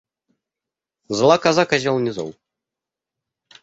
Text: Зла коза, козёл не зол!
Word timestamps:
Зла 1.21 1.37
коза, 1.45 1.63
козёл 1.75 1.99
не 2.09 2.19
зол! 2.19 2.31